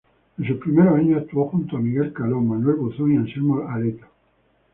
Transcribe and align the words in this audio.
En 0.39 0.47
sus 0.47 0.57
primeros 0.57 0.95
años 0.97 1.21
actuó 1.21 1.45
junto 1.49 1.77
a 1.77 1.79
Miguel 1.79 2.11
Caló, 2.11 2.41
Manuel 2.41 2.77
Buzón 2.77 3.13
y 3.13 3.17
Anselmo 3.17 3.67
Aieta. 3.69 4.07